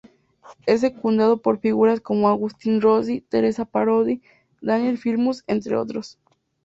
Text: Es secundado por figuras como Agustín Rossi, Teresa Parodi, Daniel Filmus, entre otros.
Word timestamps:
Es 0.65 0.81
secundado 0.81 1.43
por 1.43 1.59
figuras 1.59 2.01
como 2.01 2.27
Agustín 2.27 2.81
Rossi, 2.81 3.21
Teresa 3.29 3.65
Parodi, 3.65 4.23
Daniel 4.59 4.97
Filmus, 4.97 5.43
entre 5.45 5.75
otros. 5.75 6.17